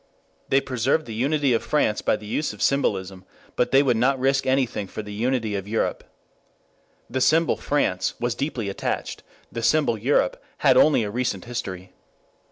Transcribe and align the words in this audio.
They 0.49 0.59
preserved 0.61 1.05
the 1.05 1.13
unity 1.13 1.53
of 1.53 1.61
France 1.61 2.01
by 2.01 2.15
the 2.15 2.25
use 2.25 2.53
of 2.53 2.61
symbolism, 2.63 3.23
but 3.55 3.69
they 3.69 3.83
would 3.83 3.97
not 3.97 4.17
risk 4.19 4.47
anything 4.47 4.87
for 4.87 5.03
the 5.03 5.13
unity 5.13 5.53
of 5.53 5.67
Europe. 5.67 6.03
The 7.07 7.21
symbol 7.21 7.55
France 7.55 8.15
was 8.19 8.33
deeply 8.33 8.67
attached, 8.67 9.21
the 9.51 9.61
symbol 9.61 9.99
Europe 9.99 10.41
had 10.57 10.75
only 10.75 11.03
a 11.03 11.11
recent 11.11 11.45
history. 11.45 11.93